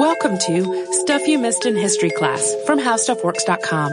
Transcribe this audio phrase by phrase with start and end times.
[0.00, 3.92] Welcome to Stuff You Missed in History Class from HowStuffWorks.com.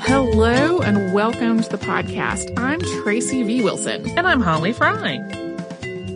[0.00, 2.52] Hello and welcome to the podcast.
[2.58, 3.62] I'm Tracy V.
[3.62, 4.10] Wilson.
[4.18, 5.18] And I'm Holly Fry.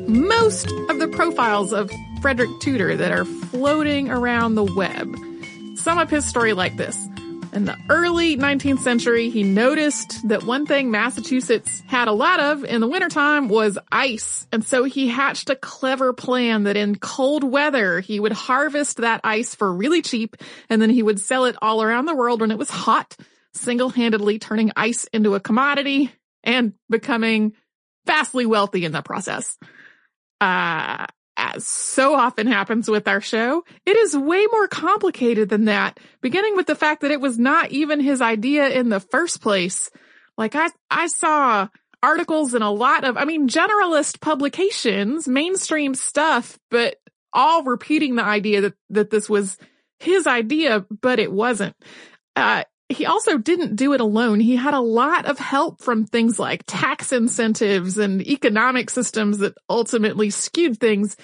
[0.08, 1.88] Most of the profiles of
[2.20, 5.16] Frederic Tudor that are floating around the web
[5.76, 7.05] sum up his story like this.
[7.56, 12.64] In the early 19th century, he noticed that one thing Massachusetts had a lot of
[12.64, 14.46] in the wintertime was ice.
[14.52, 19.22] And so he hatched a clever plan that in cold weather, he would harvest that
[19.24, 20.36] ice for really cheap
[20.68, 23.16] and then he would sell it all around the world when it was hot,
[23.54, 26.12] single-handedly turning ice into a commodity
[26.44, 27.54] and becoming
[28.04, 29.56] vastly wealthy in the process.
[30.42, 31.06] Uh,
[31.54, 36.56] as so often happens with our show, it is way more complicated than that, beginning
[36.56, 39.90] with the fact that it was not even his idea in the first place.
[40.36, 41.68] Like I, I saw
[42.02, 46.96] articles in a lot of, I mean, generalist publications, mainstream stuff, but
[47.32, 49.58] all repeating the idea that, that this was
[49.98, 51.74] his idea, but it wasn't.
[52.34, 54.38] Uh, he also didn't do it alone.
[54.38, 59.56] He had a lot of help from things like tax incentives and economic systems that
[59.68, 61.16] ultimately skewed things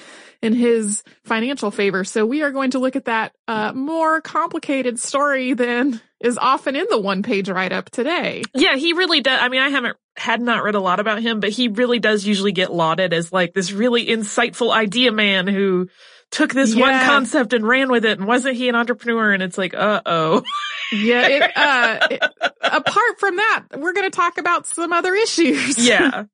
[0.43, 2.03] in his financial favor.
[2.03, 6.75] So we are going to look at that uh, more complicated story than is often
[6.75, 8.43] in the one page write up today.
[8.55, 9.39] Yeah, he really does.
[9.41, 12.27] I mean, I haven't had not read a lot about him, but he really does
[12.27, 15.89] usually get lauded as like this really insightful idea man who
[16.33, 16.81] took this yeah.
[16.81, 18.19] one concept and ran with it.
[18.19, 19.33] And wasn't he an entrepreneur?
[19.33, 20.43] And it's like, uh oh.
[20.93, 21.29] yeah.
[21.29, 22.23] It, uh, it,
[22.61, 25.79] apart from that, we're going to talk about some other issues.
[25.87, 26.25] yeah.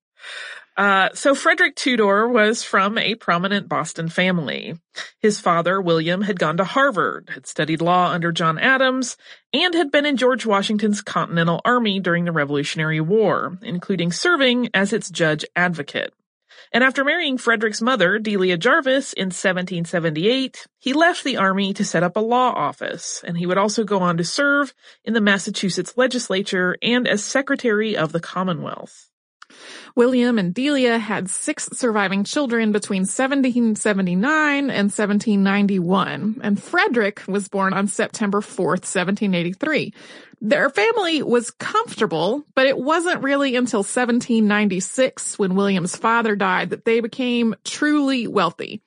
[0.76, 4.74] Uh, so Frederic Tudor was from a prominent Boston family.
[5.18, 9.16] His father, William, had gone to Harvard, had studied law under John Adams,
[9.52, 14.92] and had been in George Washington's Continental Army during the Revolutionary War, including serving as
[14.92, 16.14] its judge advocate.
[16.72, 22.02] And after marrying Frederic's mother, Delia Jarvis, in 1778, he left the army to set
[22.02, 24.74] up a law office, and he would also go on to serve
[25.04, 29.10] in the Massachusetts legislature and as Secretary of the Commonwealth.
[29.94, 37.72] William and Delia had six surviving children between 1779 and 1791, and Frederic was born
[37.72, 39.92] on September 4th, 1783.
[40.40, 46.84] Their family was comfortable, but it wasn't really until 1796 when William's father died that
[46.84, 48.80] they became truly wealthy.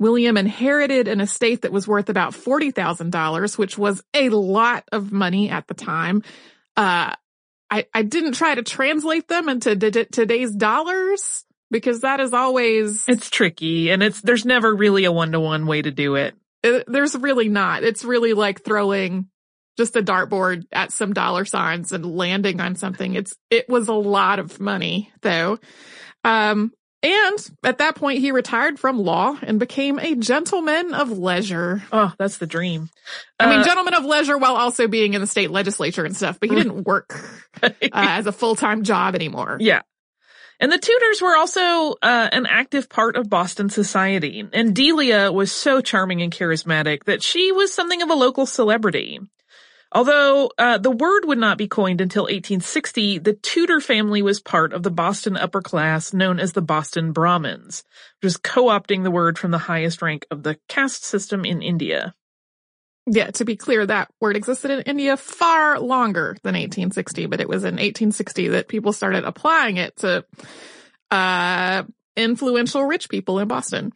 [0.00, 5.50] William inherited an estate that was worth about $40,000, which was a lot of money
[5.50, 6.22] at the time.
[6.76, 7.14] Uh,
[7.70, 13.04] I, I didn't try to translate them into d- today's dollars because that is always.
[13.08, 16.34] It's tricky and it's, there's never really a one to one way to do it.
[16.62, 16.84] it.
[16.86, 17.82] There's really not.
[17.82, 19.28] It's really like throwing
[19.78, 23.14] just a dartboard at some dollar signs and landing on something.
[23.14, 25.58] It's, it was a lot of money though.
[26.24, 31.84] Um, and at that point, he retired from law and became a gentleman of leisure.
[31.92, 32.90] Oh, that's the dream.
[33.38, 36.40] I uh, mean, gentleman of leisure while also being in the state legislature and stuff,
[36.40, 37.16] but he didn't work
[37.62, 39.58] uh, as a full-time job anymore.
[39.60, 39.82] Yeah.
[40.60, 45.52] And the Tudors were also uh, an active part of Boston society, and Delia was
[45.52, 49.20] so charming and charismatic that she was something of a local celebrity.
[49.90, 54.74] Although uh, the word would not be coined until 1860, the Tudor family was part
[54.74, 57.84] of the Boston upper class known as the Boston Brahmins,
[58.20, 62.14] which is co-opting the word from the highest rank of the caste system in India.
[63.06, 67.48] Yeah, to be clear, that word existed in India far longer than 1860, but it
[67.48, 70.26] was in 1860 that people started applying it to
[71.10, 71.84] uh,
[72.14, 73.94] influential rich people in Boston.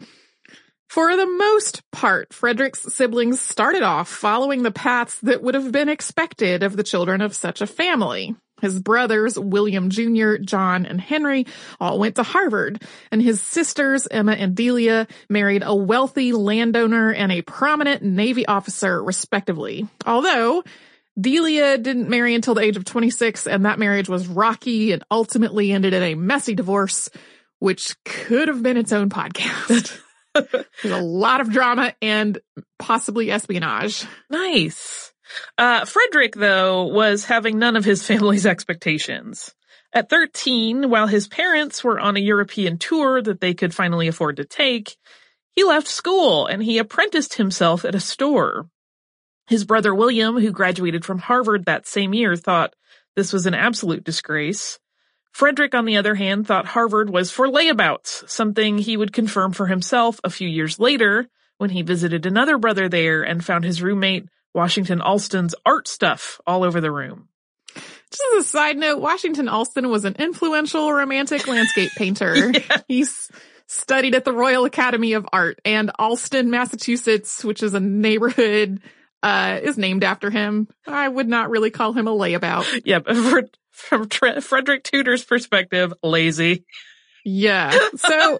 [0.93, 5.89] For the most part, Frederic's siblings started off following the paths that would have been
[5.89, 8.37] expected of the children of such a family.
[8.61, 11.47] His brothers, William Jr., John, and Henry,
[11.81, 17.33] all went to Harvard, and his sisters, Emma and Delia, married a wealthy landowner and
[17.33, 19.89] a prominent Navy officer, respectively.
[20.05, 20.63] Although,
[21.19, 25.73] Delia didn't marry until the age of 26, and that marriage was rocky and ultimately
[25.73, 27.09] ended in a messy divorce,
[27.61, 29.99] which could have been its own podcast.
[30.35, 32.39] There's a lot of drama and
[32.79, 34.05] possibly espionage.
[34.31, 35.13] Nice.
[35.57, 39.55] Uh, Frederic, though, was having none of his family's expectations.
[39.95, 44.37] At 13, while his parents were on a European tour that they could finally afford
[44.37, 44.97] to take,
[45.55, 48.69] he left school and he apprenticed himself at a store.
[49.49, 52.75] His brother William, who graduated from Harvard that same year, thought
[53.17, 54.79] this was an absolute disgrace.
[55.33, 59.67] Frederic, on the other hand, thought Harvard was for layabouts, something he would confirm for
[59.67, 64.27] himself a few years later when he visited another brother there and found his roommate,
[64.55, 67.29] Washington Allston's art stuff all over the room.
[67.75, 72.51] Just as a side note, Washington Allston was an influential romantic landscape painter.
[72.53, 72.81] yeah.
[72.87, 73.31] He's
[73.67, 78.81] studied at the Royal Academy of Art and Allston, Massachusetts, which is a neighborhood,
[79.23, 80.69] uh, is named after him.
[80.87, 82.83] I would not really call him a layabout.
[82.85, 83.43] Yeah, but for,
[83.73, 86.65] from Tre- Frederic Tudor's perspective, lazy.
[87.25, 87.77] Yeah.
[87.97, 88.39] So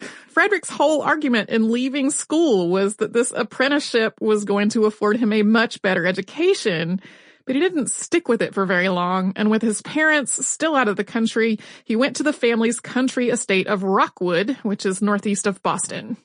[0.28, 5.32] Frederic's whole argument in leaving school was that this apprenticeship was going to afford him
[5.32, 7.00] a much better education
[7.44, 10.88] but he didn't stick with it for very long, and with his parents still out
[10.88, 15.46] of the country, he went to the family's country estate of Rockwood, which is northeast
[15.46, 16.16] of Boston.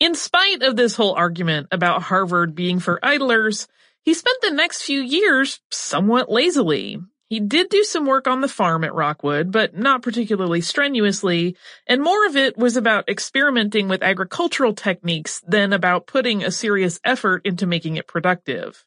[0.00, 3.68] In spite of this whole argument about Harvard being for idlers,
[4.04, 7.00] he spent the next few years somewhat lazily.
[7.28, 11.56] He did do some work on the farm at Rockwood, but not particularly strenuously,
[11.86, 17.00] and more of it was about experimenting with agricultural techniques than about putting a serious
[17.02, 18.84] effort into making it productive.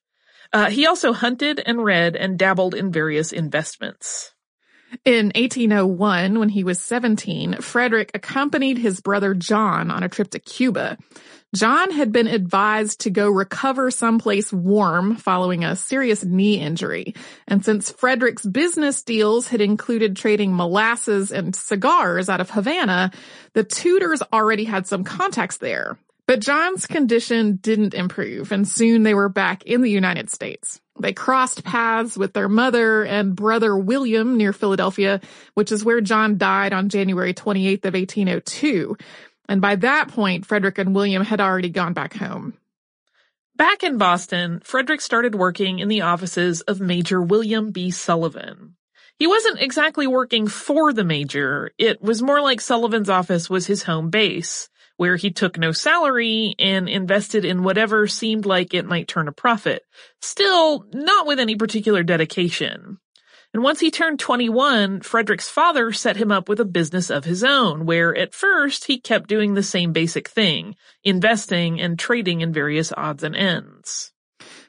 [0.53, 4.33] Uh, he also hunted and read and dabbled in various investments.
[5.03, 10.39] In 1801, when he was 17, Frederic accompanied his brother John on a trip to
[10.39, 10.97] Cuba.
[11.55, 17.15] John had been advised to go recover someplace warm following a serious knee injury.
[17.47, 23.11] And since Frederic's business deals had included trading molasses and cigars out of Havana,
[23.53, 25.97] the Tudors already had some contacts there.
[26.27, 30.81] But John's condition didn't improve, and soon they were back in the United States.
[30.99, 35.21] They crossed paths with their mother and brother William near Philadelphia,
[35.53, 38.97] which is where John died on January 28th of 1802.
[39.47, 42.53] And by that point, Frederic and William had already gone back home.
[43.55, 47.89] Back in Boston, Frederic started working in the offices of Major William B.
[47.89, 48.75] Sullivan.
[49.17, 51.71] He wasn't exactly working for the Major.
[51.79, 56.55] It was more like Sullivan's office was his home base where he took no salary
[56.59, 59.83] and invested in whatever seemed like it might turn a profit.
[60.21, 62.97] Still, not with any particular dedication.
[63.57, 67.43] And once he turned 21, Frederic's father set him up with a business of his
[67.43, 72.53] own, where at first he kept doing the same basic thing, investing and trading in
[72.53, 74.11] various odds and ends.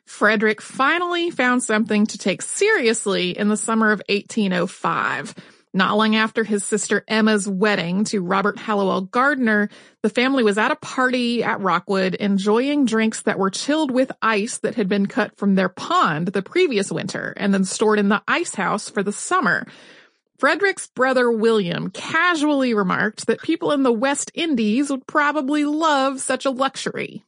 [0.06, 5.34] Frederic finally found something to take seriously in the summer of 1805
[5.72, 9.68] not long after his sister Emma's wedding to Robert Hallowell Gardner,
[10.02, 14.58] the family was at a party at Rockwood enjoying drinks that were chilled with ice
[14.58, 18.22] that had been cut from their pond the previous winter and then stored in the
[18.26, 19.66] ice house for the summer.
[20.38, 26.44] Frederic's brother William casually remarked that people in the West Indies would probably love such
[26.44, 27.24] a luxury.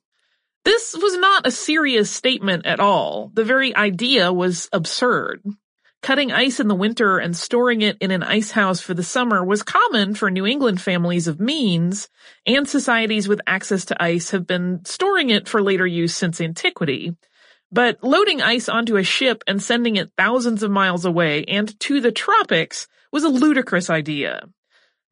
[0.64, 3.32] This was not a serious statement at all.
[3.34, 5.42] The very idea was absurd.
[6.02, 9.44] Cutting ice in the winter and storing it in an ice house for the summer
[9.44, 12.08] was common for New England families of means,
[12.46, 17.14] and societies with access to ice have been storing it for later use since antiquity.
[17.70, 22.00] But loading ice onto a ship and sending it thousands of miles away and to
[22.00, 24.48] the tropics was a ludicrous idea.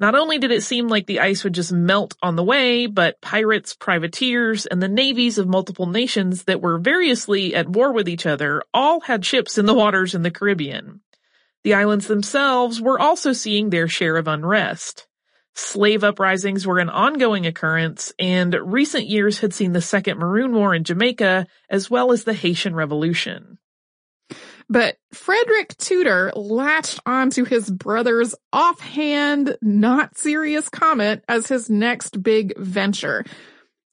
[0.01, 3.21] Not only did it seem like the ice would just melt on the way, but
[3.21, 8.25] pirates, privateers, and the navies of multiple nations that were variously at war with each
[8.25, 11.01] other all had ships in the waters in the Caribbean.
[11.65, 15.09] The islands themselves were also seeing their share of unrest.
[15.55, 20.73] Slave uprisings were an ongoing occurrence, and recent years had seen the Second Maroon War
[20.73, 23.59] in Jamaica, as well as the Haitian Revolution.
[24.69, 32.57] But Frederic Tudor latched onto his brother's offhand, not serious comment as his next big
[32.59, 33.25] venture,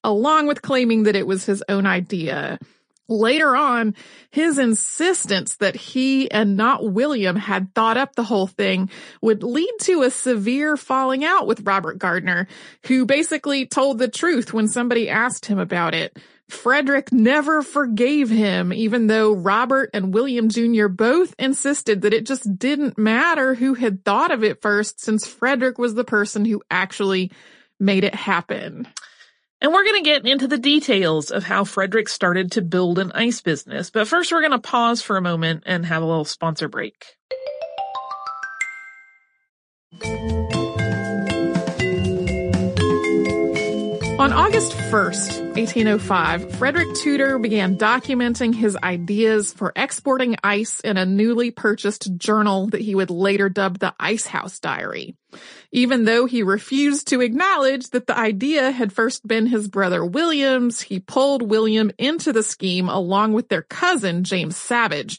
[0.03, 2.59] along with claiming that it was his own idea.
[3.07, 3.93] Later on,
[4.31, 8.89] his insistence that he and not William had thought up the whole thing
[9.21, 12.47] would lead to a severe falling out with Robert Gardner,
[12.87, 16.17] who basically told the truth when somebody asked him about it.
[16.49, 20.87] Frederic never forgave him, even though Robert and William Jr.
[20.87, 25.79] both insisted that it just didn't matter who had thought of it first, since Frederic
[25.79, 27.31] was the person who actually
[27.79, 28.87] made it happen.
[29.61, 33.11] And we're going to get into the details of how Frederic started to build an
[33.13, 33.89] ice business.
[33.89, 37.05] But first, we're going to pause for a moment and have a little sponsor break.
[44.35, 51.51] August 1st, 1805, Frederic Tudor began documenting his ideas for exporting ice in a newly
[51.51, 55.15] purchased journal that he would later dub the Ice House Diary.
[55.71, 60.81] Even though he refused to acknowledge that the idea had first been his brother William's,
[60.81, 65.17] he pulled William into the scheme along with their cousin, James Savage.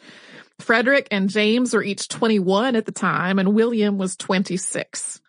[0.58, 5.22] Frederic and James were each 21 at the time, and William was 26.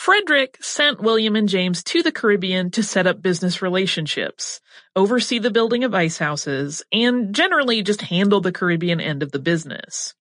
[0.00, 4.62] Frederic sent William and James to the Caribbean to set up business relationships,
[4.96, 9.38] oversee the building of ice houses, and generally just handle the Caribbean end of the
[9.38, 10.14] business.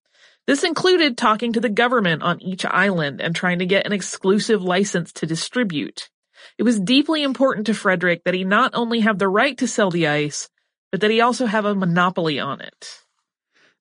[0.47, 4.61] This included talking to the government on each island and trying to get an exclusive
[4.61, 6.09] license to distribute.
[6.57, 9.91] It was deeply important to Frederic that he not only have the right to sell
[9.91, 10.49] the ice,
[10.91, 12.99] but that he also have a monopoly on it.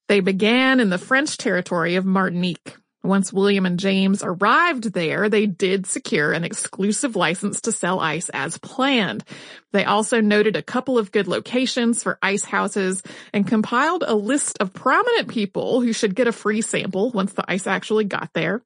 [0.07, 2.77] They began in the French territory of Martinique.
[3.05, 8.29] Once William and James arrived there, they did secure an exclusive license to sell ice
[8.31, 9.25] as planned.
[9.73, 13.03] They also noted a couple of good locations for ice houses
[13.33, 17.45] and compiled a list of prominent people who should get a free sample once the
[17.49, 18.63] ice actually got there.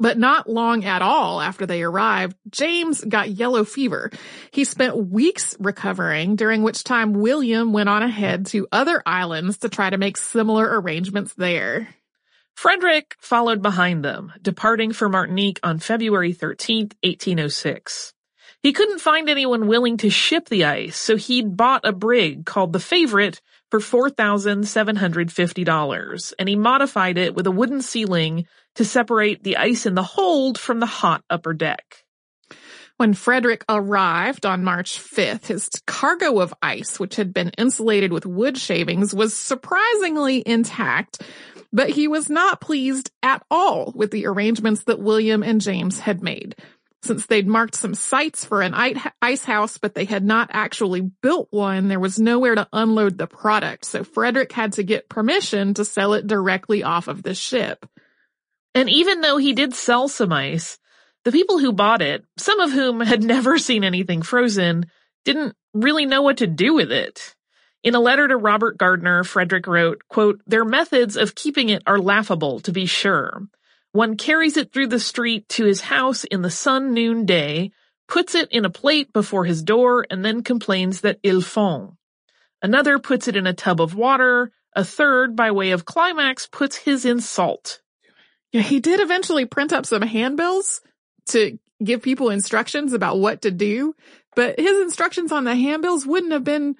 [0.00, 4.10] But not long at all after they arrived, James got yellow fever.
[4.50, 9.68] He spent weeks recovering, during which time William went on ahead to other islands to
[9.68, 11.94] try to make similar arrangements there.
[12.54, 18.12] Frederic followed behind them, departing for Martinique on February 13, 1806.
[18.62, 22.72] He couldn't find anyone willing to ship the ice, so he'd bought a brig called
[22.72, 28.46] the Favorite for $4,750, and he modified it with a wooden ceiling
[28.76, 32.04] to separate the ice in the hold from the hot upper deck.
[32.96, 38.24] When Frederic arrived on March 5th, his cargo of ice, which had been insulated with
[38.24, 41.20] wood shavings, was surprisingly intact,
[41.74, 46.22] but he was not pleased at all with the arrangements that William and James had
[46.22, 46.54] made.
[47.02, 48.72] Since they'd marked some sites for an
[49.20, 53.26] ice house, but they had not actually built one, there was nowhere to unload the
[53.26, 57.84] product, so Frederic had to get permission to sell it directly off of the ship.
[58.74, 60.78] And even though he did sell some ice,
[61.24, 64.86] the people who bought it, some of whom had never seen anything frozen,
[65.24, 67.34] didn't really know what to do with it.
[67.84, 71.98] In a letter to Robert Gardner, Frederic wrote, quote, Their methods of keeping it are
[71.98, 73.42] laughable, to be sure.
[73.92, 77.72] One carries it through the street to his house in the sun noonday,
[78.08, 81.92] puts it in a plate before his door, and then complains that il fond.
[82.62, 84.50] Another puts it in a tub of water.
[84.74, 87.82] A third, by way of climax, puts his in salt.
[88.50, 90.80] Yeah, he did eventually print up some handbills
[91.26, 93.94] to give people instructions about what to do,
[94.34, 96.76] but his instructions on the handbills wouldn't have been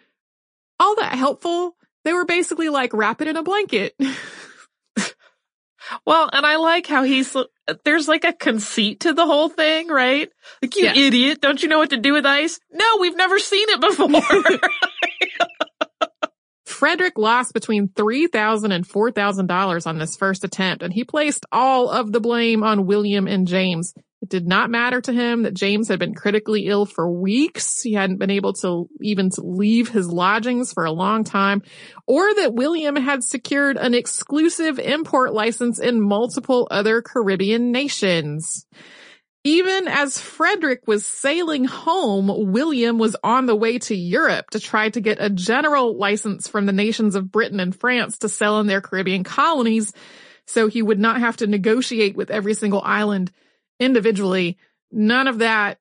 [0.78, 1.76] all that helpful.
[2.04, 3.94] They were basically like wrap it in a blanket.
[6.06, 7.36] well, and I like how he's,
[7.84, 10.30] there's like a conceit to the whole thing, right?
[10.60, 10.94] Like, you yeah.
[10.94, 12.60] idiot, don't you know what to do with ice?
[12.70, 14.60] No, we've never seen it before.
[16.66, 22.12] Frederic lost between $3,000 and $4,000 on this first attempt, and he placed all of
[22.12, 23.94] the blame on William and James.
[24.24, 27.82] It did not matter to him that James had been critically ill for weeks.
[27.82, 31.60] He hadn't been able to even leave his lodgings for a long time,
[32.06, 38.64] or that William had secured an exclusive import license in multiple other Caribbean nations.
[39.44, 44.88] Even as Frederic was sailing home, William was on the way to Europe to try
[44.88, 48.68] to get a general license from the nations of Britain and France to sell in
[48.68, 49.92] their Caribbean colonies
[50.46, 53.30] so he would not have to negotiate with every single island
[53.78, 54.58] individually,
[54.90, 55.78] none of that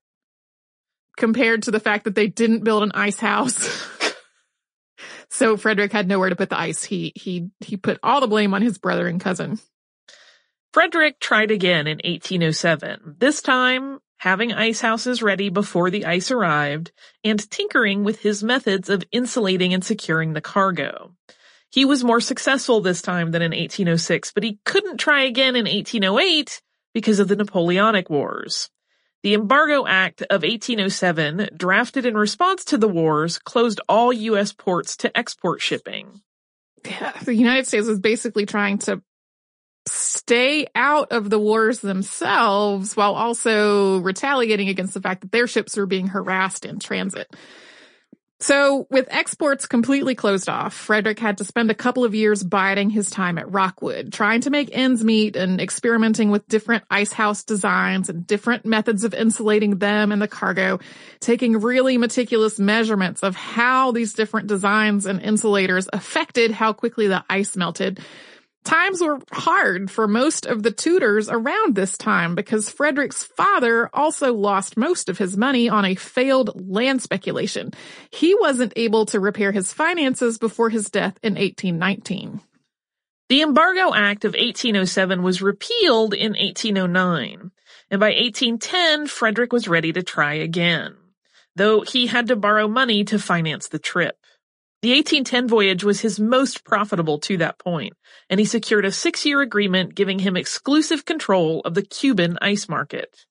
[1.17, 3.87] compared to the fact that they didn't build an ice house.
[5.29, 6.83] so Frederic had nowhere to put the ice.
[6.83, 9.59] He, he, he put all the blame on his brother and cousin.
[10.73, 16.91] Frederic tried again in 1807, this time having ice houses ready before the ice arrived
[17.23, 21.13] and tinkering with his methods of insulating and securing the cargo.
[21.69, 25.65] He was more successful this time than in 1806, but he couldn't try again in
[25.65, 26.61] 1808
[26.93, 28.69] because of the Napoleonic Wars.
[29.23, 34.51] The Embargo Act of 1807, drafted in response to the wars, closed all U.S.
[34.51, 36.21] ports to export shipping.
[36.85, 39.01] Yeah, the United States was basically trying to
[39.87, 45.77] stay out of the wars themselves while also retaliating against the fact that their ships
[45.77, 47.33] were being harassed in transit.
[48.43, 52.89] So with exports completely closed off, Frederic had to spend a couple of years biding
[52.89, 57.45] his time at Rockwood, trying to make ends meet and experimenting with different ice house
[57.45, 60.81] designs and different methods of insulating them and the cargo,
[61.21, 67.23] taking really meticulous measurements of how these different designs and insulators affected how quickly the
[67.29, 68.01] ice melted
[68.63, 74.33] Times were hard for most of the Tudors around this time because Frederic's father also
[74.33, 77.71] lost most of his money on a failed land speculation.
[78.09, 82.39] He wasn't able to repair his finances before his death in 1819.
[83.29, 87.51] The Embargo Act of 1807 was repealed in 1809,
[87.89, 90.95] and by 1810 Frederic was ready to try again,
[91.55, 94.17] though he had to borrow money to finance the trip.
[94.83, 97.93] The 1810 voyage was his most profitable to that point,
[98.29, 103.25] and he secured a six-year agreement giving him exclusive control of the Cuban ice market.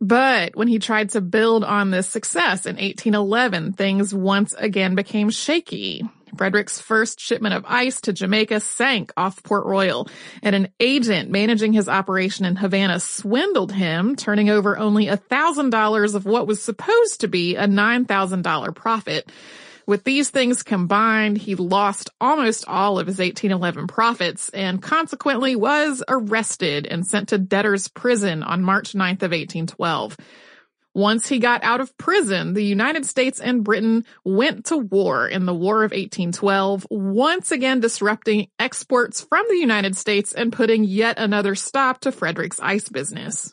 [0.00, 5.28] But when he tried to build on this success in 1811, things once again became
[5.28, 6.08] shaky.
[6.36, 10.08] Frederic's first shipment of ice to Jamaica sank off Port Royal,
[10.40, 16.26] and an agent managing his operation in Havana swindled him, turning over only $1,000 of
[16.26, 19.32] what was supposed to be a $9,000 profit.
[19.86, 26.02] With these things combined, he lost almost all of his 1811 profits and consequently was
[26.08, 30.16] arrested and sent to debtor's prison on March 9th of 1812.
[30.94, 35.44] Once he got out of prison, the United States and Britain went to war in
[35.44, 41.18] the War of 1812, once again disrupting exports from the United States and putting yet
[41.18, 43.52] another stop to Frederic's ice business.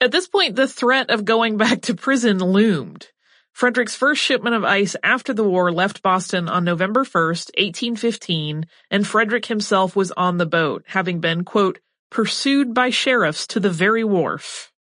[0.00, 3.08] At this point, the threat of going back to prison loomed.
[3.54, 9.06] Frederic's first shipment of ice after the war left Boston on November 1st, 1815, and
[9.06, 11.78] Frederic himself was on the boat, having been, quote,
[12.10, 14.72] pursued by sheriffs to the very wharf.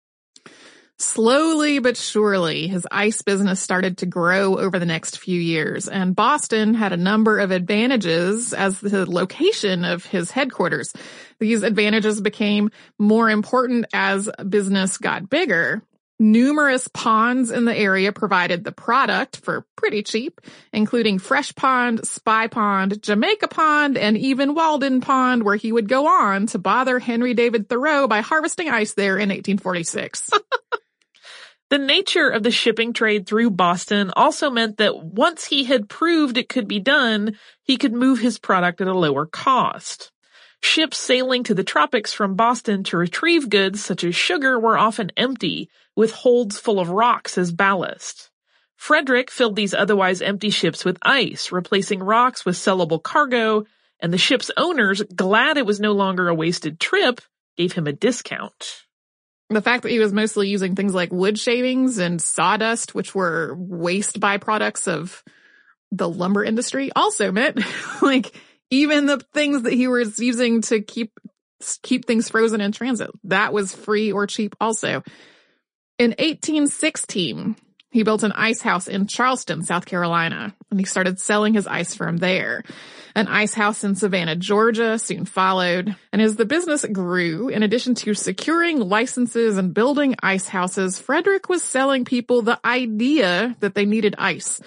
[0.98, 6.16] Slowly but surely, his ice business started to grow over the next few years, and
[6.16, 10.94] Boston had a number of advantages as the location of his headquarters.
[11.40, 15.82] These advantages became more important as business got bigger.
[16.22, 20.40] Numerous ponds in the area provided the product for pretty cheap,
[20.72, 26.06] including Fresh Pond, Spy Pond, Jamaica Pond, and even Walden Pond, where he would go
[26.06, 30.30] on to bother Henry David Thoreau by harvesting ice there in 1846.
[31.70, 36.38] the nature of the shipping trade through Boston also meant that once he had proved
[36.38, 40.12] it could be done, he could move his product at a lower cost.
[40.62, 45.10] Ships sailing to the tropics from Boston to retrieve goods such as sugar were often
[45.16, 48.30] empty, with holds full of rocks as ballast.
[48.76, 53.64] Frederic filled these otherwise empty ships with ice, replacing rocks with sellable cargo,
[54.00, 57.20] and the ship's owners, glad it was no longer a wasted trip,
[57.56, 58.82] gave him a discount.
[59.50, 63.54] The fact that he was mostly using things like wood shavings and sawdust, which were
[63.56, 65.22] waste byproducts of
[65.92, 67.60] the lumber industry, also meant
[68.02, 68.34] like
[68.70, 71.12] even the things that he was using to keep
[71.82, 73.10] keep things frozen in transit.
[73.24, 75.02] That was free or cheap also.
[76.02, 77.54] In 1816,
[77.92, 81.94] he built an ice house in Charleston, South Carolina, and he started selling his ice
[81.94, 82.64] from there.
[83.14, 85.94] An ice house in Savannah, Georgia soon followed.
[86.12, 91.48] And as the business grew, in addition to securing licenses and building ice houses, Frederic
[91.48, 94.60] was selling people the idea that they needed ice.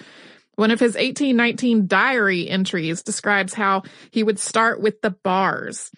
[0.54, 5.90] One of his 1819 diary entries describes how he would start with the bars.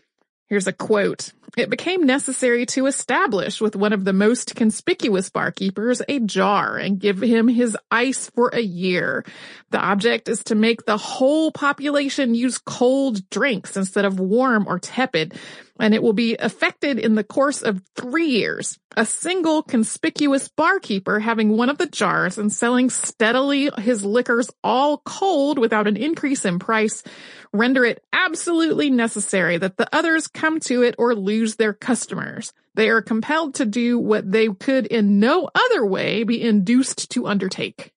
[0.49, 1.33] Here's a quote.
[1.57, 7.01] It became necessary to establish with one of the most conspicuous barkeepers a jar and
[7.01, 9.25] give him his ice for a year.
[9.71, 14.79] The object is to make the whole population use cold drinks instead of warm or
[14.79, 15.39] tepid,
[15.79, 18.79] and it will be effected in the course of three years.
[18.97, 24.99] A single conspicuous barkeeper having one of the jars and selling steadily his liquors all
[24.99, 27.03] cold without an increase in price
[27.53, 32.53] render it absolutely necessary that the others come to it or lose their customers.
[32.75, 37.27] They are compelled to do what they could in no other way be induced to
[37.27, 37.93] undertake.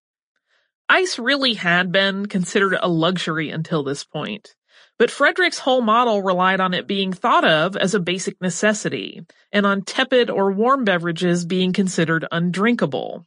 [0.90, 4.56] Ice really had been considered a luxury until this point.
[5.02, 9.66] But Frederic's whole model relied on it being thought of as a basic necessity, and
[9.66, 13.26] on tepid or warm beverages being considered undrinkable.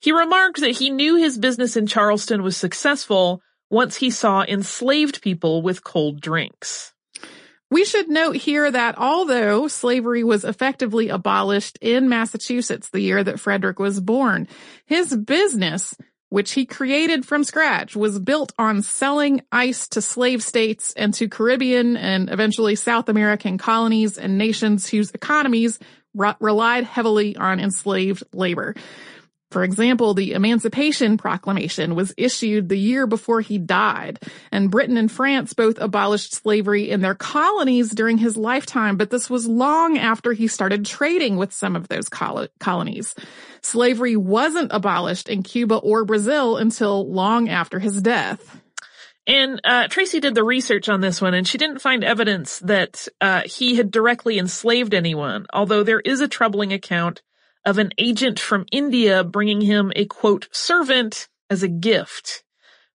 [0.00, 5.22] He remarked that he knew his business in Charleston was successful once he saw enslaved
[5.22, 6.92] people with cold drinks.
[7.70, 13.38] We should note here that although slavery was effectively abolished in Massachusetts the year that
[13.38, 14.48] Frederic was born,
[14.84, 15.94] his business
[16.34, 21.28] which he created from scratch, was built on selling ice to slave states and to
[21.28, 25.78] Caribbean and eventually South American colonies and nations whose economies
[26.12, 28.74] re- relied heavily on enslaved labor.
[29.54, 34.18] For example, the Emancipation Proclamation was issued the year before he died,
[34.50, 39.30] and Britain and France both abolished slavery in their colonies during his lifetime, but this
[39.30, 43.14] was long after he started trading with some of those col- colonies.
[43.62, 48.60] Slavery wasn't abolished in Cuba or Brazil until long after his death.
[49.24, 53.06] And uh, Tracy did the research on this one, and she didn't find evidence that
[53.20, 57.22] uh, he had directly enslaved anyone, although there is a troubling account
[57.64, 62.42] of an agent from India bringing him a quote servant as a gift.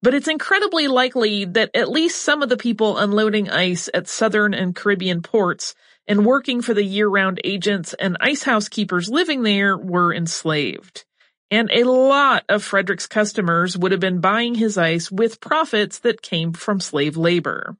[0.02, 4.54] But it's incredibly likely that at least some of the people unloading ice at southern
[4.54, 5.76] and Caribbean ports
[6.08, 11.06] and working for the year-round agents and ice house keepers living there were enslaved.
[11.52, 16.22] And a lot of Frederic's customers would have been buying his ice with profits that
[16.22, 17.76] came from slave labor.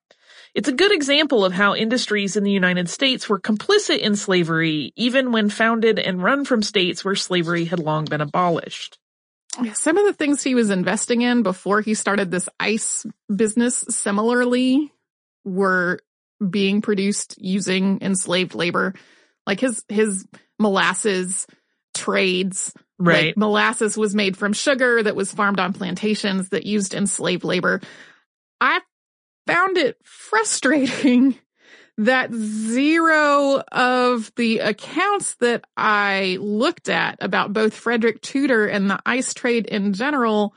[0.56, 4.94] It's a good example of how industries in the United States were complicit in slavery,
[4.96, 8.98] even when founded and run from states where slavery had long been abolished.
[9.74, 14.92] Some of the things he was investing in before he started this ice business similarly
[15.44, 16.00] were
[16.48, 18.94] being produced using enslaved labor.
[19.46, 20.26] Like his, his
[20.60, 21.48] molasses
[21.96, 22.74] trades.
[22.98, 23.28] Right.
[23.28, 27.82] Like molasses was made from sugar that was farmed on plantations that used enslaved labor.
[28.62, 28.82] I
[29.50, 31.38] found it frustrating
[31.98, 39.00] that zero of the accounts that I looked at about both Frederic Tudor and the
[39.06, 40.56] ice trade in general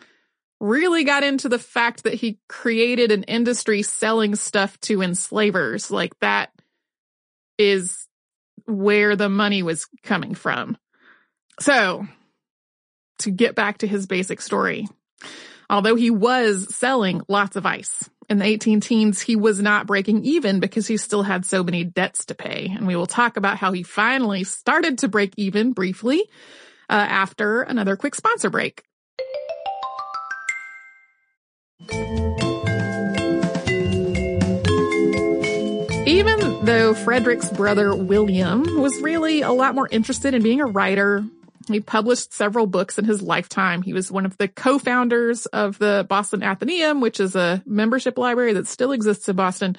[0.61, 5.91] really got into the fact that he created an industry selling stuff to enslavers.
[5.91, 6.53] Like that
[7.59, 8.07] is
[8.67, 10.79] where the money was coming from.
[11.59, 12.07] So
[13.19, 14.87] to get back to his basic story,
[15.69, 20.25] although he was selling lots of ice in the 18 teens, he was not breaking
[20.25, 22.73] even because he still had so many debts to pay.
[22.75, 26.23] And we will talk about how he finally started to break even briefly
[26.89, 28.83] uh, after another quick sponsor break.
[36.07, 41.25] Even though Frederic's brother William was really a lot more interested in being a writer,
[41.69, 43.83] he published several books in his lifetime.
[43.83, 48.55] He was one of the co-founders of the Boston Athenaeum, which is a membership library
[48.55, 49.77] that still exists in Boston.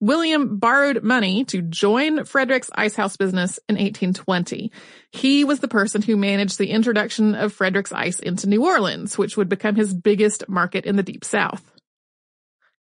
[0.00, 4.70] William borrowed money to join Frederic's ice house business in 1820.
[5.10, 9.36] He was the person who managed the introduction of Frederic's ice into New Orleans, which
[9.36, 11.72] would become his biggest market in the Deep South.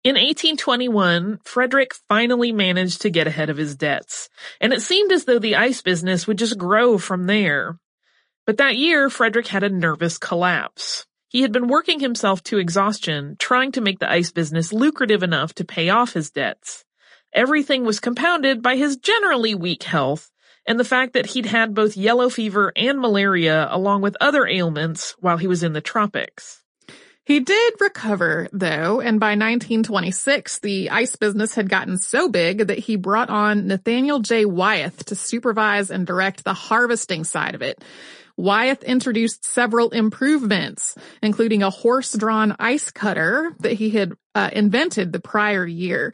[0.04, 4.28] In 1821, Frederic finally managed to get ahead of his debts,
[4.60, 7.78] and it seemed as though the ice business would just grow from there.
[8.52, 11.06] But that year, Frederic had a nervous collapse.
[11.26, 15.54] He had been working himself to exhaustion, trying to make the ice business lucrative enough
[15.54, 16.84] to pay off his debts.
[17.32, 20.30] Everything was compounded by his generally weak health
[20.66, 25.16] and the fact that he'd had both yellow fever and malaria along with other ailments
[25.18, 26.62] while he was in the tropics.
[27.24, 32.80] He did recover though, and by 1926, the ice business had gotten so big that
[32.80, 34.44] he brought on Nathaniel J.
[34.44, 37.82] Wyeth to supervise and direct the harvesting side of it.
[38.36, 45.20] Wyeth introduced several improvements, including a horse-drawn ice cutter that he had uh, invented the
[45.20, 46.12] prior year.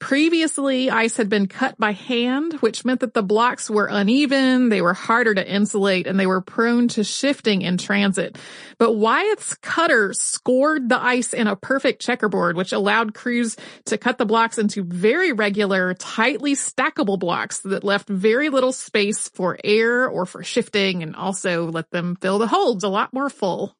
[0.00, 4.80] Previously, ice had been cut by hand, which meant that the blocks were uneven, they
[4.80, 8.38] were harder to insulate, and they were prone to shifting in transit.
[8.78, 13.56] But Wyeth's cutter scored the ice in a perfect checkerboard, which allowed crews
[13.86, 19.28] to cut the blocks into very regular, tightly stackable blocks that left very little space
[19.30, 23.30] for air or for shifting and also let them fill the holds a lot more
[23.30, 23.77] full.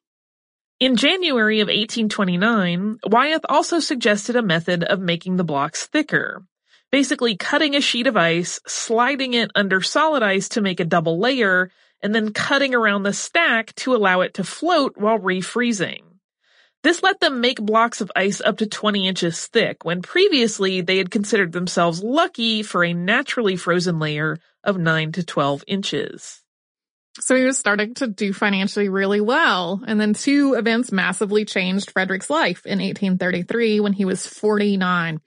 [0.79, 6.41] In January of 1829, Wyeth also suggested a method of making the blocks thicker.
[6.89, 11.19] Basically cutting a sheet of ice, sliding it under solid ice to make a double
[11.19, 11.69] layer,
[12.01, 16.03] and then cutting around the stack to allow it to float while refreezing.
[16.81, 20.97] This let them make blocks of ice up to 20 inches thick, when previously they
[20.97, 26.41] had considered themselves lucky for a naturally frozen layer of 9 to 12 inches.
[27.19, 29.81] So he was starting to do financially really well.
[29.85, 35.19] And then two events massively changed Frederic's life in 1833 when he was 49.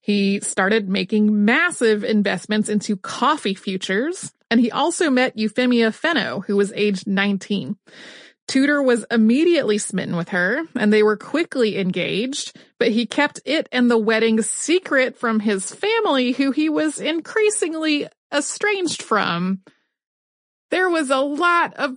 [0.00, 4.32] He started making massive investments into coffee futures.
[4.50, 7.76] And he also met Euphemia Fenno, who was aged 19.
[8.48, 13.68] Tudor was immediately smitten with her and they were quickly engaged, but he kept it
[13.72, 19.60] and the wedding secret from his family, who he was increasingly estranged from
[20.72, 21.96] there was a lot of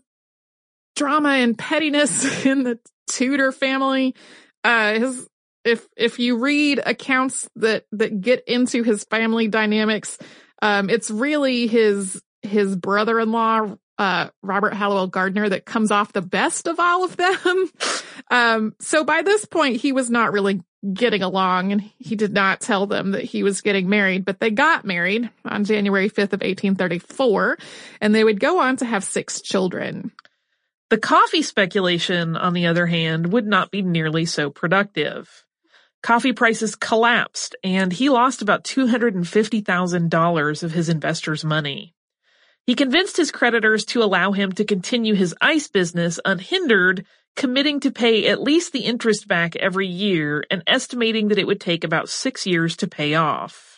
[0.96, 4.16] drama and pettiness in the Tudor family.
[4.64, 5.28] Uh, his,
[5.64, 10.18] if, if you read accounts that, that get into his family dynamics,
[10.62, 16.68] um, it's really his, his brother-in-law, uh, Robert Hallowell Gardner that comes off the best
[16.68, 17.72] of all of them.
[18.32, 20.62] um, so by this point, he was not really
[20.93, 24.52] getting along and he did not tell them that he was getting married, but they
[24.52, 27.58] got married on January 5th of 1834
[28.02, 30.12] and they would go on to have six children.
[30.89, 35.43] The coffee speculation, on the other hand, would not be nearly so productive.
[36.04, 41.95] Coffee prices collapsed and he lost about $250,000 of his investors' money.
[42.67, 47.91] He convinced his creditors to allow him to continue his ice business unhindered committing to
[47.91, 52.10] pay at least the interest back every year and estimating that it would take about
[52.10, 53.76] six years to pay off.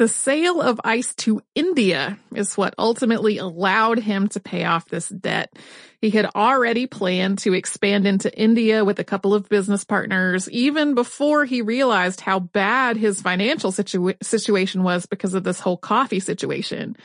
[0.00, 5.10] The sale of ice to India is what ultimately allowed him to pay off this
[5.10, 5.52] debt.
[6.00, 10.94] He had already planned to expand into India with a couple of business partners even
[10.94, 16.20] before he realized how bad his financial situa- situation was because of this whole coffee
[16.20, 16.96] situation.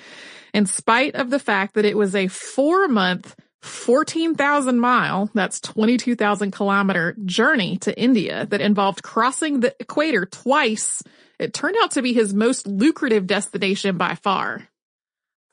[0.54, 6.52] In spite of the fact that it was a four month 14,000 mile, that's 22,000
[6.52, 11.02] kilometer journey to India that involved crossing the equator twice.
[11.40, 14.68] It turned out to be his most lucrative destination by far.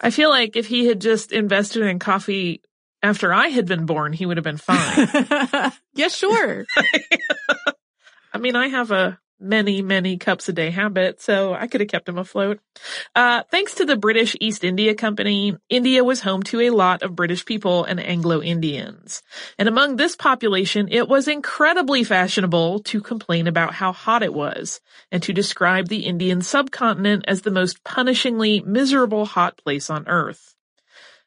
[0.01, 2.63] I feel like if he had just invested in coffee
[3.03, 5.73] after I had been born, he would have been fine.
[5.95, 6.67] yeah, sure.
[8.33, 11.89] I mean, I have a many, many cups a day habit, so I could have
[11.89, 12.61] kept him afloat.
[13.15, 17.17] Uh, thanks to the British East India Company, India was home to a lot of
[17.17, 19.23] British people and Anglo-Indians.
[19.59, 24.81] And among this population, it was incredibly fashionable to complain about how hot it was
[25.11, 30.55] and to describe the Indian subcontinent as the most punishingly miserable hot place on earth.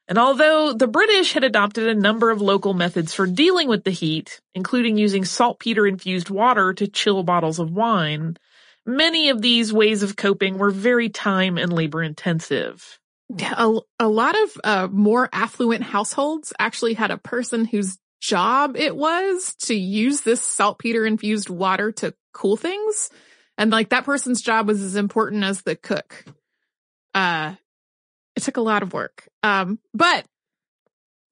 [0.07, 3.91] And although the British had adopted a number of local methods for dealing with the
[3.91, 8.37] heat, including using saltpeter infused water to chill bottles of wine,
[8.85, 12.99] many of these ways of coping were very time and labor intensive.
[13.41, 18.95] A, a lot of uh, more affluent households actually had a person whose job it
[18.95, 23.09] was to use this saltpeter infused water to cool things.
[23.57, 26.25] And like that person's job was as important as the cook.
[27.13, 27.55] Uh,
[28.35, 29.27] it took a lot of work.
[29.43, 30.25] Um, but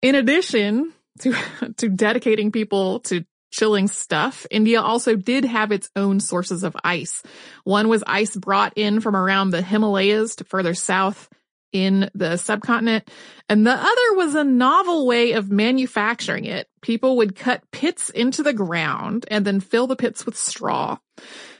[0.01, 1.35] in addition to,
[1.77, 7.21] to dedicating people to chilling stuff, India also did have its own sources of ice.
[7.63, 11.29] One was ice brought in from around the Himalayas to further south
[11.71, 13.09] in the subcontinent.
[13.49, 16.67] And the other was a novel way of manufacturing it.
[16.81, 20.97] People would cut pits into the ground and then fill the pits with straw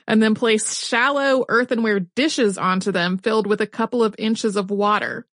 [0.07, 4.69] and then place shallow earthenware dishes onto them filled with a couple of inches of
[4.69, 5.25] water.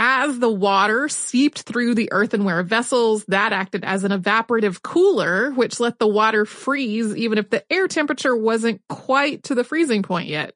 [0.00, 5.80] As the water seeped through the earthenware vessels, that acted as an evaporative cooler, which
[5.80, 10.28] let the water freeze even if the air temperature wasn't quite to the freezing point
[10.28, 10.54] yet.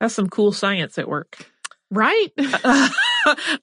[0.00, 1.38] That's some cool science at work.
[1.90, 2.28] Right?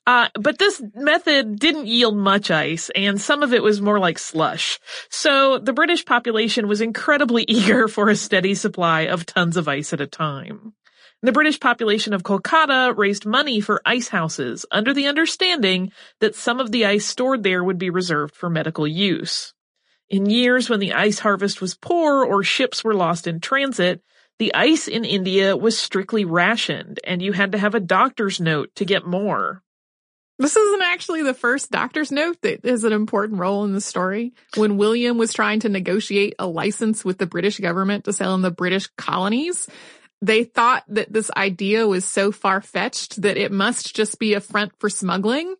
[0.08, 4.17] uh, but this method didn't yield much ice, and some of it was more like
[4.17, 4.79] slush.
[5.10, 9.91] So the British population was incredibly eager for a steady supply of tons of ice
[9.91, 10.73] at a time.
[11.21, 16.60] The British population of Kolkata raised money for ice houses under the understanding that some
[16.60, 19.54] of the ice stored there would be reserved for medical use.
[20.10, 24.04] In years when the ice harvest was poor or ships were lost in transit,
[24.38, 28.69] the ice in India was strictly rationed and you had to have a doctor's note
[28.75, 29.63] to get more.
[30.38, 34.34] This isn't actually the first doctor's note that is an important role in the story.
[34.58, 38.41] When William was trying to negotiate a license with the British government to sell in
[38.41, 39.69] the British colonies,
[40.21, 44.41] they thought that this idea was so far fetched that it must just be a
[44.41, 45.56] front for smuggling.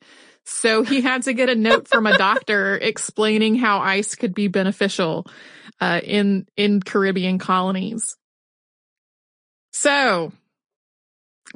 [0.46, 4.48] So he had to get a note from a doctor explaining how ice could be
[4.48, 5.28] beneficial
[5.82, 8.16] uh, in in Caribbean colonies.
[9.74, 10.32] So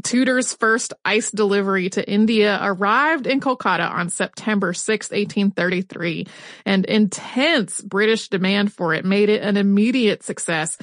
[0.03, 6.27] Tudor's first ice delivery to India arrived in Kolkata on September 6, 1833,
[6.65, 10.77] and intense British demand for it made it an immediate success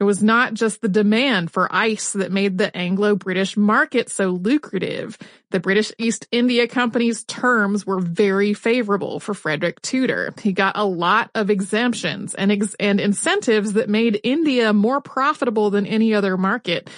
[0.00, 5.18] it was not just the demand for ice that made the Anglo-British market so lucrative.
[5.50, 10.32] The British East India Company's terms were very favorable for Frederic Tudor.
[10.40, 15.68] He got a lot of exemptions and, ex- and incentives that made India more profitable
[15.68, 16.88] than any other market.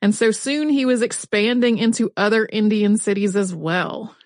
[0.00, 4.16] And so soon he was expanding into other Indian cities as well.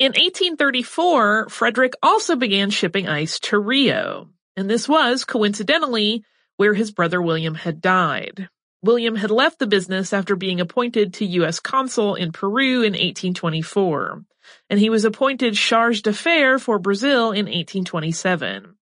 [0.00, 4.30] In 1834, Frederic also began shipping ice to Rio.
[4.56, 6.24] And this was, coincidentally,
[6.56, 8.48] where his brother William had died.
[8.82, 11.60] William had left the business after being appointed to U.S.
[11.60, 14.24] consul in Peru in 1824,
[14.68, 18.74] and he was appointed charge d'affaires for Brazil in 1827.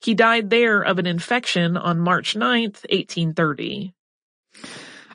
[0.00, 3.94] He died there of an infection on March 9th, 1830.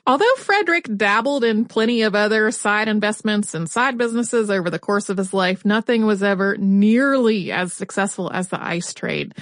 [0.06, 5.08] Although Frederic dabbled in plenty of other side investments and side businesses over the course
[5.08, 9.34] of his life, nothing was ever nearly as successful as the ice trade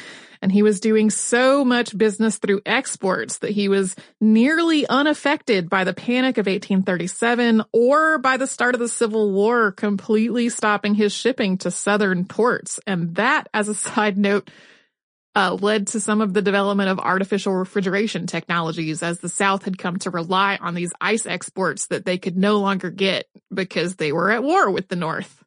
[0.42, 5.84] and he was doing so much business through exports that he was nearly unaffected by
[5.84, 11.12] the panic of 1837 or by the start of the Civil War completely stopping his
[11.12, 12.80] shipping to southern ports.
[12.86, 14.50] And that, as a side note,
[15.34, 19.78] uh, led to some of the development of artificial refrigeration technologies as the South had
[19.78, 24.12] come to rely on these ice exports that they could no longer get because they
[24.12, 25.42] were at war with the North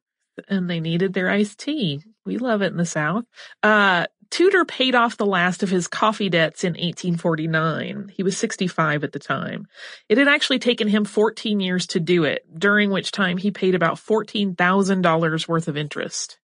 [0.48, 2.02] and they needed their iced tea.
[2.26, 3.26] We love it in the South.
[3.62, 8.12] Uh, Tudor paid off the last of his coffee debts in 1849.
[8.16, 9.68] He was 65 at the time.
[10.10, 13.76] It had actually taken him 14 years to do it, during which time he paid
[13.76, 16.38] about $14,000 worth of interest.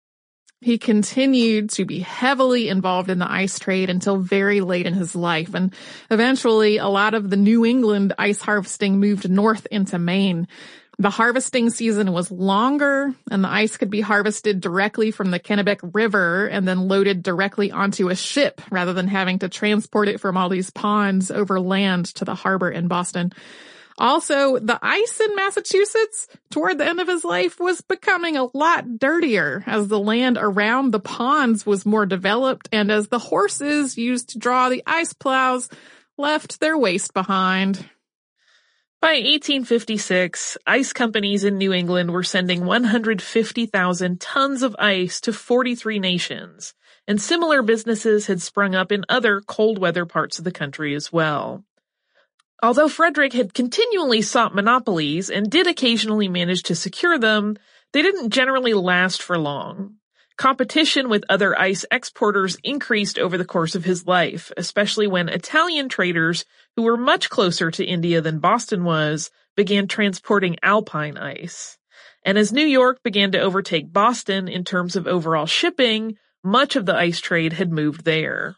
[0.61, 5.15] He continued to be heavily involved in the ice trade until very late in his
[5.15, 5.53] life.
[5.53, 5.73] And
[6.11, 10.49] eventually a lot of the New England ice harvesting moved north into Maine.
[10.99, 15.79] The harvesting season was longer and the ice could be harvested directly from the Kennebec
[15.93, 20.35] River and then loaded directly onto a ship rather than having to transport it from
[20.35, 23.31] all these ponds over land to the harbor in Boston.
[23.97, 28.99] Also, the ice in Massachusetts toward the end of his life was becoming a lot
[28.99, 34.29] dirtier as the land around the ponds was more developed and as the horses used
[34.29, 35.69] to draw the ice plows
[36.17, 37.89] left their waste behind.
[39.01, 45.99] By 1856, ice companies in New England were sending 150,000 tons of ice to 43
[45.99, 46.73] nations,
[47.07, 51.13] and similar businesses had sprung up in other cold weather parts of the country as
[51.13, 51.63] well.
[52.61, 57.55] Although Frederic had continually sought monopolies and did occasionally manage to secure them,
[57.93, 59.98] they didn't generally last for long.
[60.39, 65.89] Competition with other ice exporters increased over the course of his life, especially when Italian
[65.89, 66.45] traders,
[66.77, 71.77] who were much closer to India than Boston was, began transporting alpine ice.
[72.23, 76.85] And as New York began to overtake Boston in terms of overall shipping, much of
[76.85, 78.55] the ice trade had moved there.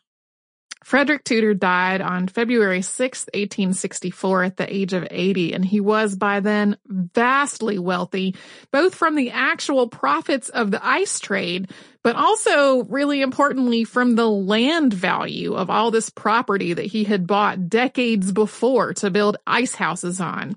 [0.83, 6.15] Frederic Tudor died on February 6, 1864 at the age of 80, and he was
[6.15, 8.35] by then vastly wealthy,
[8.71, 11.69] both from the actual profits of the ice trade,
[12.03, 17.27] but also really importantly from the land value of all this property that he had
[17.27, 20.55] bought decades before to build ice houses on.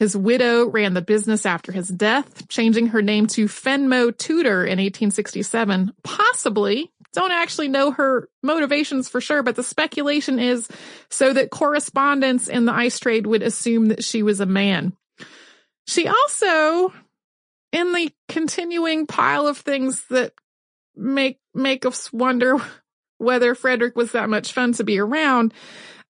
[0.00, 4.78] His widow ran the business after his death, changing her name to Fenno Tudor in
[4.78, 10.68] 1867, possibly don't actually know her motivations for sure, but the speculation is
[11.08, 14.92] so that correspondents in the ice trade would assume that she was a man.
[15.86, 16.92] She also,
[17.72, 20.32] in the continuing pile of things that
[20.96, 22.58] make, make us wonder
[23.18, 25.54] whether Frederic was that much fun to be around,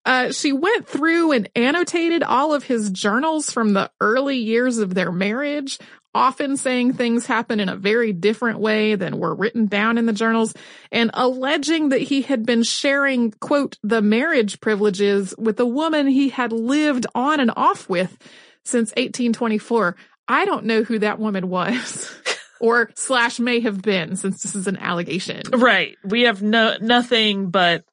[0.05, 4.95] uh, she went through and annotated all of his journals from the early years of
[4.95, 5.79] their marriage,
[6.14, 10.12] often saying things happen in a very different way than were written down in the
[10.12, 10.55] journals
[10.92, 16.29] and alleging that he had been sharing, quote, the marriage privileges with a woman he
[16.29, 18.16] had lived on and off with
[18.64, 19.96] since 1824.
[20.29, 22.14] I don't know who that woman was.
[22.61, 25.42] or slash may have been since this is an allegation.
[25.53, 25.96] Right.
[26.05, 27.85] We have no, nothing but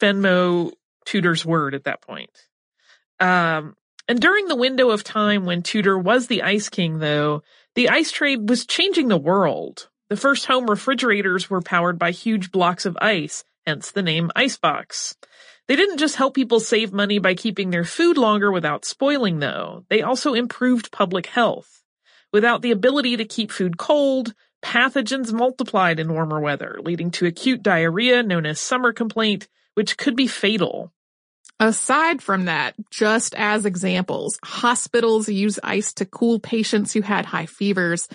[0.00, 0.72] Fenno
[1.06, 2.30] Tudor's word at that point.
[3.20, 3.76] Um,
[4.08, 7.42] and during the window of time when Tudor was the ice king, though,
[7.74, 9.88] the ice trade was changing the world.
[10.10, 15.16] The first home refrigerators were powered by huge blocks of ice, hence the name icebox.
[15.66, 19.84] They didn't just help people save money by keeping their food longer without spoiling, though.
[19.88, 21.82] They also improved public health.
[22.32, 27.62] Without the ability to keep food cold, pathogens multiplied in warmer weather, leading to acute
[27.62, 30.92] diarrhea known as summer complaint, which could be fatal.
[31.60, 37.46] Aside from that, just as examples, hospitals use ice to cool patients who had high
[37.46, 38.08] fevers.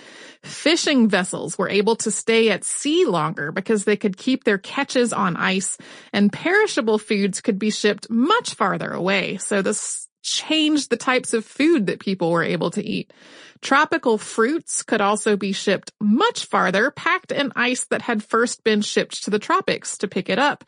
[0.43, 5.13] Fishing vessels were able to stay at sea longer because they could keep their catches
[5.13, 5.77] on ice
[6.11, 9.37] and perishable foods could be shipped much farther away.
[9.37, 13.13] So this changed the types of food that people were able to eat.
[13.61, 18.81] Tropical fruits could also be shipped much farther, packed in ice that had first been
[18.81, 20.65] shipped to the tropics to pick it up.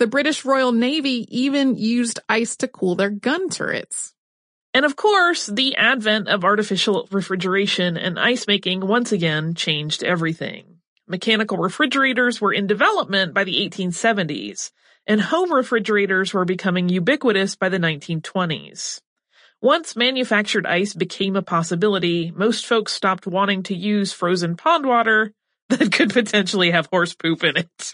[0.00, 4.14] The British Royal Navy even used ice to cool their gun turrets.
[4.72, 10.78] And of course, the advent of artificial refrigeration and ice making once again changed everything.
[11.06, 14.70] Mechanical refrigerators were in development by the 1870s,
[15.06, 19.02] and home refrigerators were becoming ubiquitous by the 1920s.
[19.60, 25.34] Once manufactured ice became a possibility, most folks stopped wanting to use frozen pond water
[25.70, 27.92] that could potentially have horse poop in it.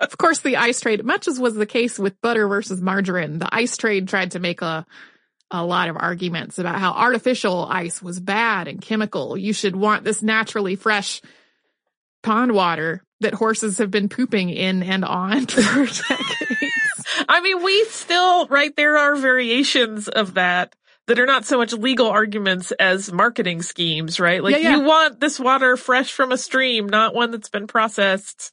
[0.00, 3.54] of course, the ice trade, much as was the case with butter versus margarine, the
[3.54, 4.86] ice trade tried to make a
[5.50, 9.36] a lot of arguments about how artificial ice was bad and chemical.
[9.36, 11.22] You should want this naturally fresh
[12.22, 17.04] pond water that horses have been pooping in and on for decades.
[17.28, 20.74] I mean, we still, right, there are variations of that
[21.06, 24.42] that are not so much legal arguments as marketing schemes, right?
[24.42, 24.76] Like yeah, yeah.
[24.76, 28.52] you want this water fresh from a stream, not one that's been processed.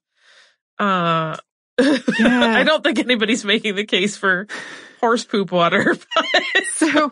[0.77, 1.37] Uh,
[1.81, 2.55] yeah.
[2.57, 4.47] I don't think anybody's making the case for
[4.99, 5.97] horse poop water.
[6.75, 7.09] so,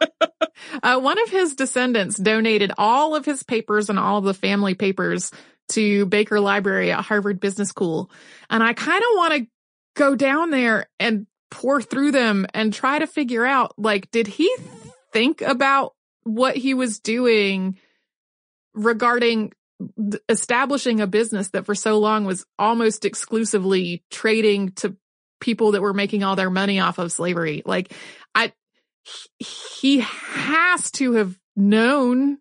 [0.83, 4.75] uh, one of his descendants donated all of his papers and all of the family
[4.75, 5.31] papers
[5.69, 8.11] to Baker Library at Harvard Business School.
[8.49, 9.47] And I kind of want to
[9.95, 14.55] go down there and pour through them and try to figure out, like, did he
[15.11, 15.93] think about
[16.23, 17.77] what he was doing
[18.73, 19.51] regarding
[20.29, 24.95] establishing a business that for so long was almost exclusively trading to
[25.39, 27.63] people that were making all their money off of slavery.
[27.65, 27.93] Like
[28.35, 28.53] I,
[29.39, 32.37] he has to have known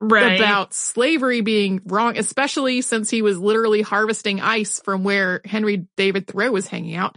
[0.00, 0.38] right.
[0.38, 6.26] about slavery being wrong, especially since he was literally harvesting ice from where Henry David
[6.26, 7.16] Thoreau was hanging out.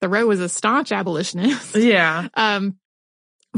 [0.00, 1.76] Thoreau was a staunch abolitionist.
[1.76, 2.28] Yeah.
[2.34, 2.78] Um,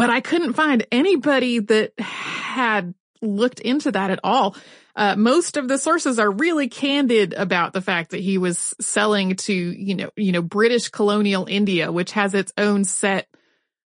[0.00, 4.56] but I couldn't find anybody that had looked into that at all.
[4.96, 9.36] Uh, most of the sources are really candid about the fact that he was selling
[9.36, 13.28] to, you know, you know, British colonial India, which has its own set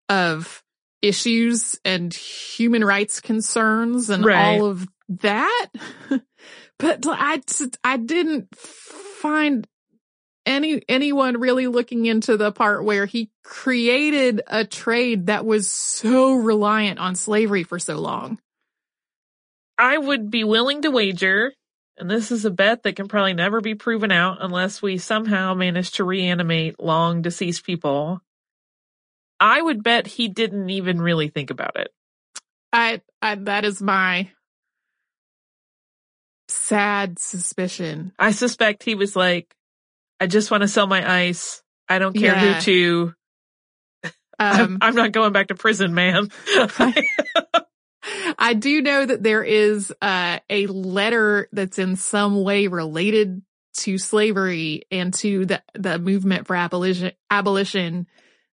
[0.08, 0.62] of
[1.02, 4.58] issues and human rights concerns and right.
[4.58, 5.66] all of that.
[6.78, 7.42] but I,
[7.84, 9.66] I didn't find
[10.48, 16.34] any, anyone really looking into the part where he created a trade that was so
[16.34, 18.40] reliant on slavery for so long.
[19.76, 21.52] I would be willing to wager,
[21.98, 25.52] and this is a bet that can probably never be proven out unless we somehow
[25.52, 28.22] manage to reanimate long deceased people.
[29.38, 31.92] I would bet he didn't even really think about it.
[32.72, 34.30] I, I that is my
[36.48, 38.12] sad suspicion.
[38.18, 39.54] I suspect he was like,
[40.20, 41.62] I just want to sell my ice.
[41.88, 42.54] I don't care Yeah.
[42.54, 43.14] who to.
[44.38, 46.28] I'm, Um, I'm not going back to prison, man.
[48.38, 53.42] I do know that there is uh, a letter that's in some way related
[53.78, 58.06] to slavery and to the the movement for abolition abolition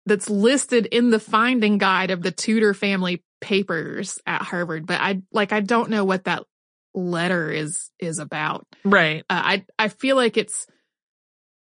[0.06, 5.22] that's listed in the finding guide of the Tudor family papers at Harvard, but I
[5.32, 6.44] like I don't know what that
[6.94, 8.66] letter is is about.
[8.84, 9.24] right.
[9.30, 10.68] Uh, I I feel like it's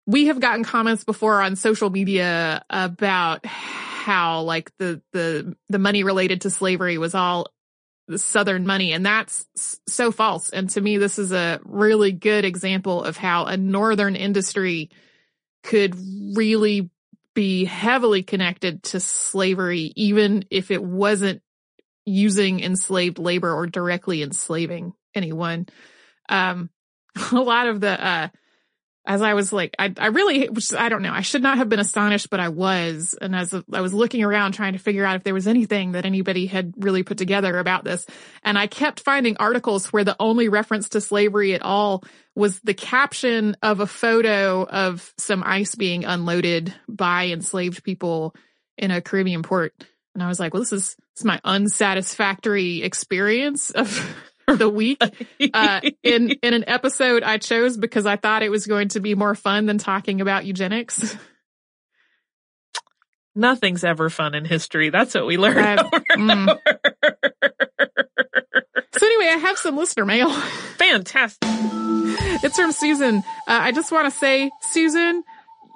[0.07, 6.04] we have gotten comments before on social media about how like the the the money
[6.04, 7.48] related to slavery was all
[8.09, 8.92] the southern money.
[8.92, 9.44] And that's
[9.88, 10.50] so false.
[10.50, 14.90] And to me this is a really good example of how a northern industry
[15.64, 15.96] could
[16.36, 16.88] really
[17.34, 21.42] be heavily connected to slavery even if it wasn't
[22.04, 25.66] using enslaved labor or directly enslaving anyone.
[26.28, 26.70] Um
[27.32, 28.28] a lot of the uh
[29.07, 31.68] as I was like, I, I really, which I don't know, I should not have
[31.68, 33.14] been astonished, but I was.
[33.20, 36.04] And as I was looking around trying to figure out if there was anything that
[36.04, 38.04] anybody had really put together about this,
[38.42, 42.02] and I kept finding articles where the only reference to slavery at all
[42.34, 48.34] was the caption of a photo of some ice being unloaded by enslaved people
[48.76, 49.72] in a Caribbean port.
[50.14, 54.16] And I was like, well, this is, this is my unsatisfactory experience of
[54.57, 55.01] the week
[55.55, 59.14] uh, in in an episode I chose because I thought it was going to be
[59.14, 61.16] more fun than talking about eugenics.
[63.34, 64.88] Nothing's ever fun in history.
[64.88, 65.80] That's what we learned.
[65.80, 66.59] Mm.
[68.99, 70.30] So anyway, I have some listener mail.
[70.78, 71.49] Fantastic.
[72.42, 73.18] It's from Susan.
[73.18, 75.22] Uh, I just want to say, Susan,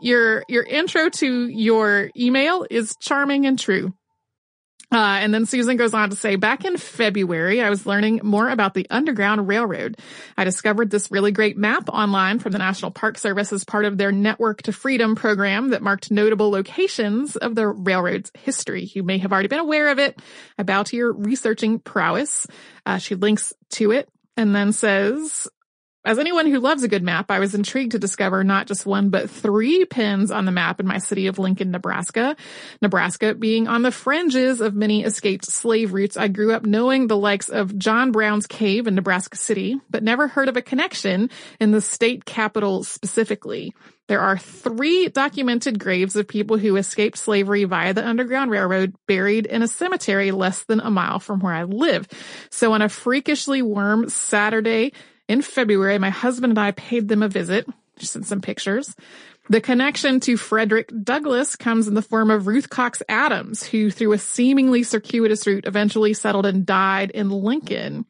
[0.01, 3.93] your your intro to your email is charming and true.
[4.93, 8.49] Uh, and then Susan goes on to say, back in February, I was learning more
[8.49, 9.97] about the Underground Railroad.
[10.37, 13.99] I discovered this really great map online from the National Park Service as part of
[13.99, 18.91] their Network to Freedom program that marked notable locations of the railroad's history.
[18.93, 20.21] You may have already been aware of it.
[20.59, 22.49] I bow to your researching prowess.
[22.85, 25.47] Uh, she links to it and then says,
[26.05, 29.11] as anyone who loves a good map, I was intrigued to discover not just one,
[29.11, 32.37] but three pins on the map in my city of Lincoln, Nebraska.
[32.81, 36.17] Nebraska being on the fringes of many escaped slave routes.
[36.17, 40.27] I grew up knowing the likes of John Brown's Cave in Nebraska City, but never
[40.27, 41.29] heard of a connection
[41.61, 43.75] in the state capital specifically.
[44.09, 49.47] There are three documented graves of people who escaped slavery via the Underground Railroad buried
[49.47, 52.09] in a cemetery less than a mile from where I live.
[52.51, 54.95] So on a freakishly warm Saturday,
[55.31, 57.65] in February, my husband and I paid them a visit.
[57.99, 58.97] She sent some pictures.
[59.49, 64.13] The connection to Frederick Douglass comes in the form of Ruth Cox Adams, who through
[64.13, 68.05] a seemingly circuitous route eventually settled and died in Lincoln.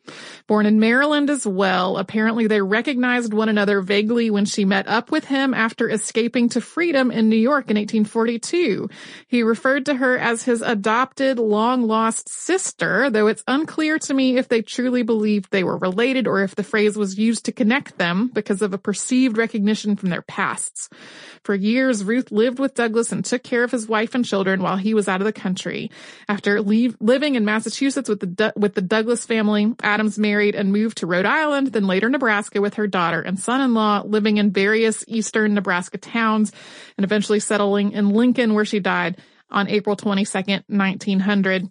[0.46, 5.10] Born in Maryland as well, apparently they recognized one another vaguely when she met up
[5.10, 8.90] with him after escaping to freedom in New York in 1842.
[9.26, 14.36] He referred to her as his adopted long lost sister, though it's unclear to me
[14.36, 17.96] if they truly believed they were related or if the phrase was used to connect
[17.96, 20.90] them because of a perceived recognition from their pasts.
[21.42, 24.76] For years, Ruth lived with Douglass and took care of his wife and children while
[24.76, 25.90] he was out of the country.
[26.28, 30.98] After leave, living in Massachusetts with the, with the Douglass family, Adams married and moved
[30.98, 35.54] to Rhode Island, then later Nebraska with her daughter and son-in-law, living in various eastern
[35.54, 36.52] Nebraska towns
[36.96, 39.18] and eventually settling in Lincoln where she died
[39.50, 41.70] on April 22nd, 1900.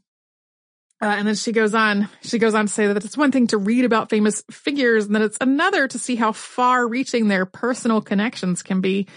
[1.02, 3.48] Uh, and then she goes on, she goes on to say that it's one thing
[3.48, 7.46] to read about famous figures and then it's another to see how far reaching their
[7.46, 9.08] personal connections can be.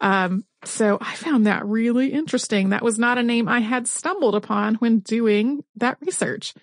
[0.00, 2.70] Um, so I found that really interesting.
[2.70, 6.54] That was not a name I had stumbled upon when doing that research.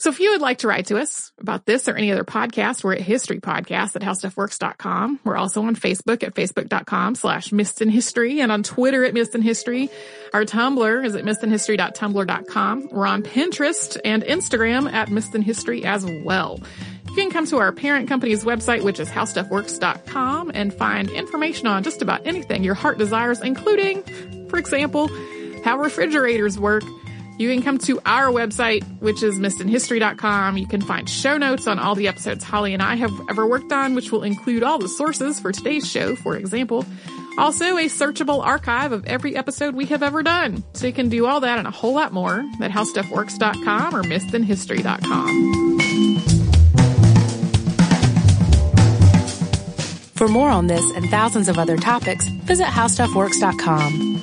[0.00, 2.82] So if you would like to write to us about this or any other podcast,
[2.82, 5.20] we're at History Podcast at HowStuffWorks.com.
[5.24, 9.90] We're also on Facebook at Facebook.com slash Missed History and on Twitter at in History.
[10.32, 12.88] Our Tumblr is at MissedInHistory.tumblr.com.
[12.92, 16.60] We're on Pinterest and Instagram at in History as well.
[17.08, 21.82] You can come to our parent company's website, which is HowStuffWorks.com and find information on
[21.82, 24.02] just about anything your heart desires, including,
[24.48, 25.10] for example,
[25.62, 26.84] how refrigerators work,
[27.40, 30.58] you can come to our website, which is missedinhistory.com.
[30.58, 33.72] You can find show notes on all the episodes Holly and I have ever worked
[33.72, 36.84] on, which will include all the sources for today's show, for example.
[37.38, 40.62] Also, a searchable archive of every episode we have ever done.
[40.74, 45.78] So you can do all that and a whole lot more at howstuffworks.com or missedinhistory.com.
[50.14, 54.22] For more on this and thousands of other topics, visit howstuffworks.com.